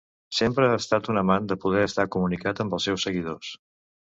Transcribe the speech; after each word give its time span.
Sempre 0.35 0.69
ha 0.69 0.77
estat 0.77 1.09
un 1.13 1.21
amant 1.21 1.49
de 1.51 1.57
poder 1.67 1.83
estar 1.89 2.07
comunicat 2.17 2.63
amb 2.65 2.75
els 2.79 2.89
seus 2.91 3.07
seguidors. 3.11 3.53